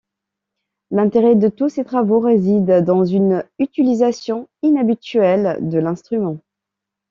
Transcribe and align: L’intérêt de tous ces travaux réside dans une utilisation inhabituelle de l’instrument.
L’intérêt 0.89 1.35
de 1.35 1.47
tous 1.47 1.69
ces 1.69 1.83
travaux 1.85 2.19
réside 2.21 2.83
dans 2.83 3.05
une 3.05 3.43
utilisation 3.59 4.49
inhabituelle 4.63 5.59
de 5.61 5.77
l’instrument. 5.77 6.39